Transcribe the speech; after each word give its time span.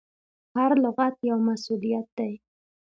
هر 0.55 0.71
لغت 0.83 1.15
یو 1.29 1.37
مسؤلیت 1.47 2.07
دی. 2.17 2.33